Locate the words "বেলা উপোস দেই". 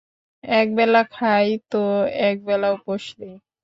2.45-3.35